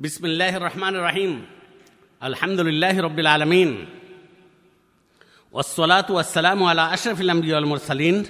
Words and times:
بسم 0.00 0.25
الله 0.25 0.57
الرحمن 0.57 0.95
الرحيم 0.95 1.45
الحمد 2.23 2.59
لله 2.59 3.01
رب 3.01 3.19
العالمين 3.19 3.87
والصلاة 5.53 6.05
والسلام 6.09 6.63
على 6.63 6.93
أشرف 6.93 7.21
الأنبياء 7.21 7.59
والمرسلين 7.59 8.25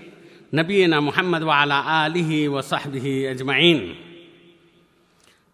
نبينا 0.53 0.99
محمد 0.99 1.43
وعلى 1.43 1.77
آله 2.05 2.49
وصحبه 2.49 3.31
أجمعين 3.31 3.79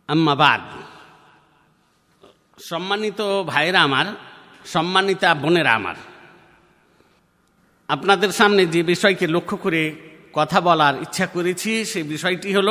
أما 0.09 0.33
بعد 0.33 0.62
সম্মানিত 2.58 3.19
ভাইরা 3.51 3.79
আমার 3.81 4.08
সম্মানিতা 4.65 5.29
বোনেরা 5.44 5.71
আমার 5.79 5.97
আপনাদের 7.89 8.31
সামনে 8.31 8.62
যে 8.74 8.81
বিষয়কে 8.83 9.26
লক্ষ্য 9.35 9.55
করে 9.63 9.81
কথা 10.33 10.60
বলার 10.67 10.96
ইচ্ছা 11.05 11.26
করেছি 11.35 11.71
সেই 11.92 12.05
বিষয়টি 12.13 12.49
হল 12.58 12.69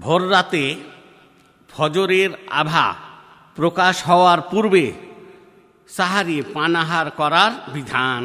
ভোর 0.00 0.22
রাতে 0.30 0.64
ফজরের 1.71 2.31
আভা 2.61 2.87
প্রকাশ 3.57 3.95
হওয়ার 4.03 4.39
পূর্বে 4.51 4.85
সাহারি 5.89 6.37
পানাহার 6.53 7.07
করার 7.11 7.51
বিধান 7.73 8.23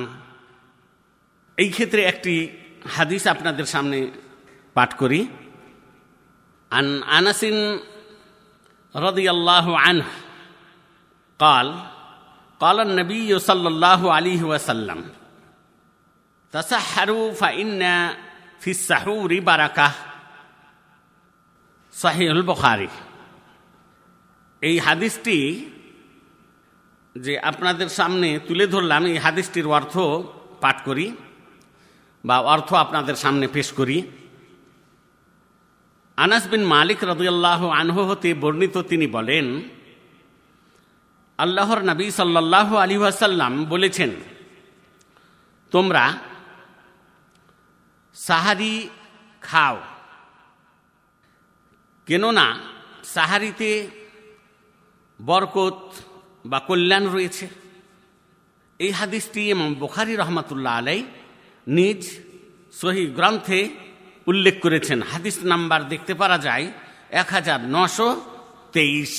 এই 1.58 1.68
ক্ষেত্রে 1.70 2.00
একটি 2.02 2.34
হাদিস 2.86 3.22
আপনাদের 3.26 3.66
সামনে 3.66 3.98
পাঠ 4.76 4.90
করি 5.00 5.20
আন 6.72 6.86
আনাসিন 7.18 7.56
رضي 8.94 9.30
الله 9.30 9.66
عنه 9.78 10.06
قال 11.40 11.66
قال 12.60 12.80
النبي 12.80 13.38
صلى 13.38 13.68
الله 13.68 14.12
عليه 14.12 14.42
وسلم 14.42 15.00
تسحروا 16.52 17.32
فإن 17.32 17.80
في 18.60 18.70
السحور 18.70 19.40
بركة 19.40 19.90
صحيح 21.94 22.30
البخاري 22.30 22.88
এই 24.61 24.75
হাদিসটি 24.85 25.37
যে 27.15 27.33
আপনাদের 27.49 27.89
সামনে 27.89 28.29
তুলে 28.47 28.65
ধরলাম, 28.73 29.01
এই 29.11 29.17
হাদিসটির 29.25 29.67
অর্থ 29.77 29.95
পাঠ 30.63 30.77
করি 30.87 31.07
বা 32.23 32.35
অর্থ 32.53 32.69
আপনাদের 32.83 33.15
সামনে 33.23 33.45
পেশ 33.55 33.67
করি। 33.79 33.97
আনাস 36.17 36.43
বিন 36.51 36.63
মালিক 36.75 36.99
রদুল্লাহ 37.11 37.61
আনহ 37.81 37.97
হতে 38.09 38.29
বর্ণিত 38.43 38.75
তিনি 38.91 39.07
বলেন, 39.17 39.45
আল্লাহর 41.39 41.81
নবী 41.89 42.07
সাল্লাহ 42.19 42.69
আলী 42.83 42.95
আসাল্লাম 43.13 43.53
বলেছেন, 43.73 44.11
তোমরা 45.73 46.03
সাহারি 48.15 48.75
খাও, 49.41 49.77
কেননা 52.07 52.47
সাহারিতে 53.15 53.71
বরকত 55.19 55.79
বা 56.45 56.59
কল্যাণ 56.59 57.07
রয়েছে। 57.07 57.47
এই 58.79 58.91
হাদিসটি 58.91 59.41
এবং 59.51 59.75
বোখারি 59.75 60.15
রহমতুল্লাহ 60.15 60.77
আলাই 60.77 61.05
নিজ 61.67 62.01
সহি 62.73 63.05
গ্রন্থে 63.05 63.69
উল্লেখ 64.27 64.55
করেছেন। 64.61 65.01
হাদিস 65.01 65.37
নাম্বার 65.43 65.87
দেখতে 65.89 66.13
পারা 66.13 66.37
যায় 66.37 66.71
এক 67.11 67.27
হাজার 67.27 67.59
নশো 67.61 68.21
তেইশ। 68.71 69.13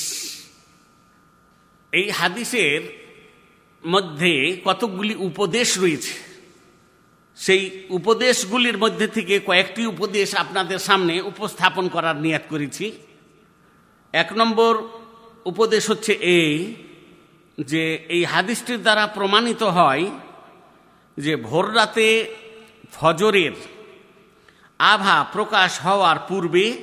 এই 1.91 2.09
হাদিসের 2.09 2.81
মধ্যে 3.87 4.61
কতকগুলি 4.65 5.15
উপদেশ 5.15 5.79
রয়েছে। 5.79 6.13
সেই 7.37 7.63
উপদেশগুলির 7.89 8.77
মধ্যে 8.77 9.07
থেকে 9.07 9.39
কয়েকটি 9.39 9.85
উপদেশ 9.85 10.35
আপনাদের 10.35 10.79
সামনে 10.79 11.21
উপস্থাপন 11.21 11.87
করার 11.87 12.15
নিয়াত 12.15 12.43
করেছি। 12.49 12.91
এক 14.13 14.29
নম্বর 14.33 14.73
উপদেশ 15.45 15.89
হচ্ছে 15.89 16.13
এই 16.13 16.75
যে 17.57 17.95
এই 18.09 18.25
হাদিসটির 18.25 18.81
দ্বারা 18.81 19.07
প্রমাণিত 19.07 19.63
হয় 19.63 20.11
যে 21.17 21.35
ভোর 21.35 21.75
রাতে 21.75 22.35
ফজরের 22.91 23.51
আভা 24.79 25.23
প্রকাশ 25.33 25.81
হওয়ার 25.81 26.19
পূর্বে 26.27 26.77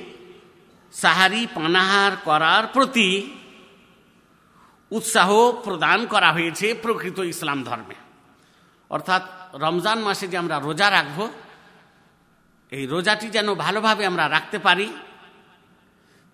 সাহারি 0.93 1.47
পানাহার 1.55 2.11
করার 2.23 2.63
প্রতি 2.73 3.31
উৎসাহ 4.91 5.51
প্রদান 5.51 6.05
করা 6.05 6.31
হয়েছে 6.31 6.73
প্রকৃত 6.73 7.19
ইসলাম 7.19 7.63
ধর্মে। 7.63 7.95
অর্থাৎ 8.89 9.23
রমজান 9.53 9.99
মাসে 9.99 10.27
যে 10.27 10.37
আমরা 10.37 10.59
রোজা 10.59 10.91
রাখব, 10.91 11.29
এই 12.71 12.87
রোজাটি 12.87 13.29
যেন 13.29 13.55
ভালোভাবে 13.55 14.05
আমরা 14.05 14.29
রাখতে 14.29 14.59
পারি, 14.59 14.87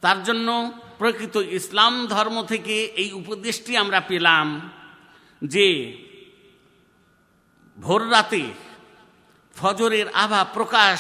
তার 0.02 0.24
জন্য 0.24 0.72
প্রকৃত 0.98 1.36
ইসলাম 1.36 1.94
ধর্ম 2.08 2.38
থেকে 2.46 2.76
এই 2.96 3.10
উপদেশটি 3.12 3.72
আমরা 3.78 4.00
পেলাম 4.00 4.72
যে 5.42 5.68
ভোর 7.78 8.02
রাতে 8.12 8.44
ফজরের 9.56 10.08
আভা 10.14 10.42
প্রকাশ 10.54 11.00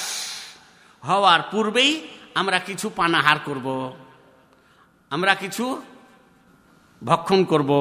হওয়ার 1.03 1.41
পূর্বেই 1.51 1.91
আমরা 2.35 2.59
কিছু 2.59 2.89
পানাহার 2.89 3.39
করব, 3.39 3.67
আমরা 5.11 5.33
কিছু 5.35 5.81
ভক্ষণ 7.01 7.43
করব, 7.43 7.71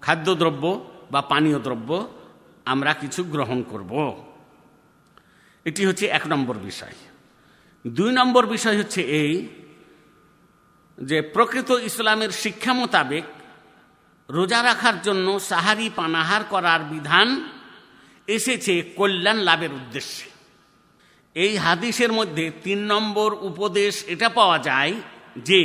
খাদ্যদ্রব্য 0.00 0.64
বা 1.10 1.20
পানীয় 1.22 1.58
দ্রব্য 1.58 1.90
আমরা 2.64 2.92
কিছু 2.94 3.24
গ্রহণ 3.24 3.62
করব। 3.62 3.92
এটি 5.64 5.82
হচ্ছে 5.86 6.06
এক 6.06 6.24
নম্বর 6.26 6.56
বিষয়। 6.58 6.96
দুই 7.86 8.10
নম্বর 8.12 8.46
বিষয় 8.46 8.76
হচ্ছে 8.78 9.00
এই 9.02 9.32
যে 10.98 11.22
প্রকৃত 11.22 11.70
ইসলামের 11.70 12.30
শিক্ষা 12.30 12.72
মোতাবেক 12.72 13.24
রোজা 14.28 14.62
রাখার 14.62 15.02
জন্য 15.02 15.40
সাহারি 15.40 15.90
পানাহার 15.90 16.42
করার 16.44 16.80
বিধান 16.84 17.50
এসেছে 18.26 18.82
কল্যাণ 18.82 19.36
লাভের 19.36 19.72
উদ্দেশ্যে। 19.72 20.30
এই 21.34 21.56
হাদিসের 21.56 22.12
মধ্যে 22.12 22.50
তিন 22.62 22.78
নম্বর 22.78 23.34
উপদেশ 23.34 24.04
এটা 24.06 24.28
পাওয়া 24.28 24.58
যায় 24.58 24.94
যে 25.36 25.62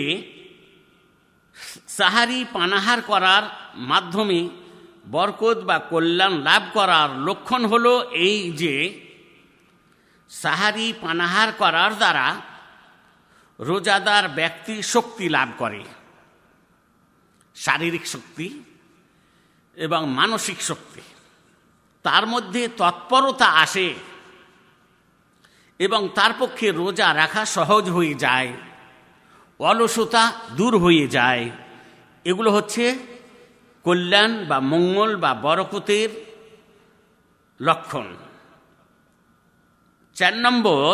সাহারি 1.87 2.45
পানাহার 2.53 3.01
করার 3.01 3.43
মাধ্যমে 3.75 4.49
বরকত 5.11 5.57
বা 5.63 5.79
কল্যাণ 5.79 6.33
লাভ 6.41 6.63
করার 6.73 7.09
লক্ষণ 7.17 7.65
হল 7.65 7.85
এই 8.11 8.51
যে 8.51 8.99
সাহারি 10.29 10.93
পানাহার 11.01 11.51
করার 11.51 11.95
দ্বারা 11.97 12.27
রোজাদার 13.59 14.25
ব্যক্তি 14.29 14.75
শক্তি 14.83 15.25
লাভ 15.29 15.49
করে। 15.57 15.83
শারীরিক 17.55 18.05
শক্তি 18.07 18.47
এবং 19.77 20.01
মানসিক 20.09 20.59
শক্তি। 20.61 21.01
তার 22.05 22.23
মধ্যে 22.27 22.61
তৎপরতা 22.77 23.49
আসে 23.63 23.89
এবং 25.79 26.01
তার 26.15 26.31
পক্ষে 26.39 26.67
রোজা 26.71 27.07
রাখা 27.13 27.43
সহজ 27.45 27.89
হয়ে 27.89 28.13
যায়, 28.13 28.51
অলসতা 29.59 30.23
দূর 30.51 30.73
হয়ে 30.77 31.05
যায়। 31.07 31.43
এগুলো 32.25 32.49
হচ্ছে 32.51 32.83
কল্যাণ 33.85 34.31
বা 34.45 34.57
মঙ্গল 34.59 35.11
বা 35.15 35.31
বরকতের 35.33 36.09
লক্ষণ। 37.59 38.07
চার 40.15 40.35
নম্বর 40.37 40.91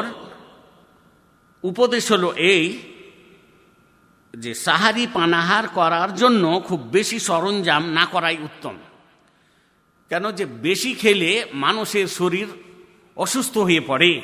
উপদেশ 1.64 2.12
হলো 2.12 2.34
এই 2.34 2.80
যে 4.38 4.54
সাহারি 4.54 5.08
পানাহার 5.14 5.68
করার 5.68 6.16
জন্য 6.16 6.62
খুব 6.68 6.82
বেশি 6.82 7.20
সরঞ্জাম 7.20 7.86
না 7.86 8.06
করাই 8.06 8.38
উত্তম। 8.42 8.78
কেন 10.10 10.32
যে 10.32 10.46
বেশি 10.46 10.94
খেলে 10.94 11.46
মানুষের 11.54 12.08
শরীর 12.08 12.48
অসুস্থ 13.16 13.58
হয়ে 13.58 13.80
পড়ে। 13.80 14.22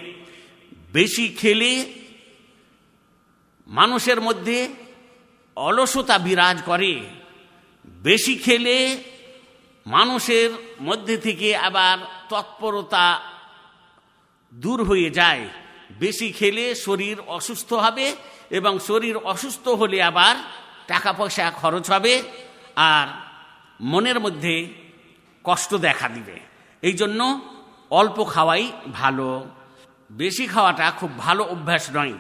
বেশি 0.94 1.28
খেলে 1.30 1.94
মানুষের 3.68 4.22
মধ্যে 4.22 4.70
অলসতা 5.56 6.18
বিরাজ 6.18 6.62
করে। 6.62 7.02
বেশি 7.86 8.36
খেলে 8.36 9.04
মানুষের 9.88 10.50
মধ্যে 10.82 11.18
থেকে 11.18 11.56
আবার 11.56 11.98
তৎপরতা 12.30 13.22
দূর 14.54 14.84
হয়ে 14.84 15.10
যায়। 15.10 15.50
বেশি 15.92 16.32
খেলে 16.32 16.76
শরীর 16.76 17.22
অসুস্থ 17.28 17.74
হবে 17.74 18.16
এবং 18.50 18.80
শরীর 18.80 19.18
অসুস্থ 19.18 19.68
হলে 19.68 20.04
আবার 20.04 20.36
টাকা 20.88 21.14
পয়সা 21.14 21.52
খরচ 21.52 21.92
হবে 21.92 22.24
আর 22.76 23.08
মনের 23.82 24.20
মধ্যে 24.20 24.74
কষ্ট 25.44 25.76
দেখা 25.76 26.10
দিবে। 26.10 26.40
এই 26.82 26.94
জন্য 26.94 27.42
অল্প 27.90 28.26
খাওয়াই 28.26 28.72
ভালো। 28.94 29.46
বেশি 30.12 30.48
খাওয়াটা 30.48 30.92
খুব 30.92 31.18
ভালো 31.18 31.44
অভ্যাস 31.44 31.90
নয়। 31.94 32.14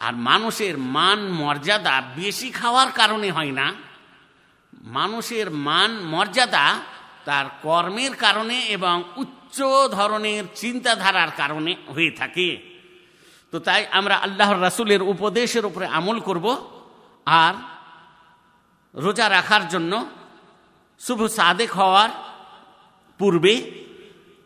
আর 0.00 0.12
মানুষের 0.14 0.78
মান 0.78 1.32
মর্যাদা 1.32 2.02
বেশি 2.16 2.50
খাওয়ার 2.50 2.90
কারণে 2.90 3.30
হয় 3.30 3.50
না। 3.50 3.72
মানুষের 4.82 5.50
মান 5.50 5.98
মর্যাদা 5.98 6.80
তার 7.24 7.46
কর্মের 7.62 8.14
কারণে 8.14 8.60
এবং 8.60 9.04
উচ্চ 9.16 9.62
ধরনের 9.90 10.44
চিন্তাধারার 10.54 11.28
কারণে 11.36 11.76
হয়ে 11.94 12.10
থাকে। 12.10 12.71
তো 13.52 13.56
তাই 13.60 13.86
আমরা 13.98 14.16
আল্লাহর 14.16 14.62
রাসুলের 14.62 15.02
উপদেশের 15.02 15.64
উপরে 15.66 15.86
আমল 15.86 16.18
করব 16.20 16.46
আর 17.26 17.54
রোজা 18.94 19.26
রাখার 19.28 19.68
জন্য 19.68 20.06
শুভ 21.00 21.20
সাদেক 21.26 21.70
হওয়ার 21.70 22.10
পূর্বে 23.18 23.54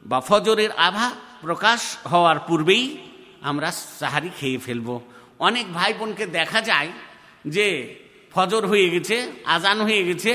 বা 0.06 0.18
ফজরের 0.20 0.72
আভা 0.88 1.10
প্রকাশ 1.40 1.80
হওয়ার 2.12 2.38
পূর্বেই 2.38 2.84
আমরা 3.42 3.68
সাহারি 4.00 4.30
খেয়ে 4.38 4.58
ফেলব। 4.58 4.88
অনেক 5.38 5.66
ভাই 5.74 5.92
বোনকে 5.94 6.26
দেখা 6.38 6.60
যায় 6.60 6.90
যে 7.54 7.66
ফজর 8.34 8.66
হয়ে 8.66 8.90
গেছে, 8.90 9.16
আজান 9.46 9.78
হয়ে 9.80 10.02
গেছে, 10.04 10.32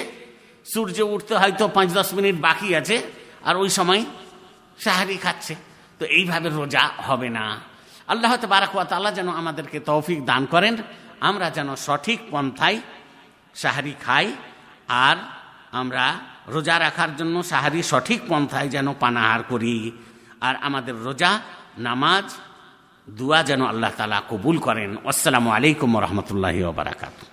সূর্য 0.73 0.97
উঠতে 1.13 1.33
হয়তো 1.35 1.67
পাঁচ 1.67 1.89
দশ 1.93 2.09
মিনিট 2.13 2.35
বাকি 2.35 2.75
আছে, 2.75 2.97
আর 3.47 3.55
ওই 3.57 3.69
সময় 3.69 4.05
সাহারি 4.79 5.17
খাচ্ছে। 5.17 5.55
তো 5.99 6.03
এইভাবে 6.17 6.49
রোজা 6.49 6.83
হবে 7.07 7.29
না। 7.29 7.45
আল্লাহ 8.13 8.31
বারাকুয়াত 8.53 8.91
আল্লাহ 8.97 9.13
যেন 9.19 9.29
আমাদেরকে 9.41 9.77
তৌফিক 9.89 10.19
দান 10.29 10.43
করেন, 10.53 10.73
আমরা 11.29 11.47
যেন 11.57 11.69
সঠিক 11.85 12.19
পন্থায় 12.33 12.77
সাহারি 13.61 13.93
খাই, 14.05 14.27
আর 15.07 15.17
আমরা 15.81 16.05
রোজা 16.55 16.75
রাখার 16.85 17.11
জন্য 17.19 17.35
সাহারি 17.51 17.81
সঠিক 17.91 18.19
পন্থায় 18.31 18.69
যেন 18.75 18.87
পানাহার 19.03 19.41
করি, 19.51 19.75
আর 20.47 20.55
আমাদের 20.67 20.95
রোজা, 21.07 21.31
নামাজ, 21.87 22.25
দুয়া 23.07 23.39
যেন 23.49 23.61
আল্লাহ 23.71 23.91
তালা 23.99 24.19
কবুল 24.31 24.57
করেন। 24.67 24.89
আসসালামু 25.11 25.49
আলাইকুম 25.57 25.89
রহমতুল্লাহ 26.05 26.57
বারাকাতু 26.79 27.30